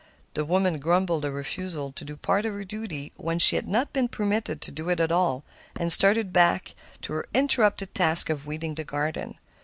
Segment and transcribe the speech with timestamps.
[0.33, 3.93] The woman grumbled a refusal to do part of her duty when she had not
[3.93, 5.43] been permitted to do it all,
[5.77, 9.37] and started back to her interrupted task of weeding the garden.